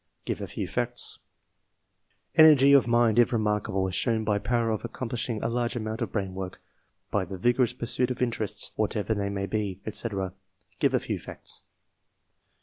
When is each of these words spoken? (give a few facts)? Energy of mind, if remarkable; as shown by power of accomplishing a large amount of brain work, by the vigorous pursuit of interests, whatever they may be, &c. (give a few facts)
(give 0.25 0.41
a 0.41 0.47
few 0.47 0.67
facts)? 0.67 1.19
Energy 2.33 2.73
of 2.73 2.87
mind, 2.87 3.19
if 3.19 3.31
remarkable; 3.31 3.87
as 3.87 3.93
shown 3.93 4.23
by 4.23 4.39
power 4.39 4.71
of 4.71 4.83
accomplishing 4.83 5.39
a 5.43 5.47
large 5.47 5.75
amount 5.75 6.01
of 6.01 6.11
brain 6.11 6.33
work, 6.33 6.59
by 7.11 7.23
the 7.23 7.37
vigorous 7.37 7.73
pursuit 7.73 8.09
of 8.09 8.19
interests, 8.19 8.71
whatever 8.75 9.13
they 9.13 9.29
may 9.29 9.45
be, 9.45 9.79
&c. 9.91 10.09
(give 10.79 10.95
a 10.95 10.99
few 10.99 11.19
facts) 11.19 11.61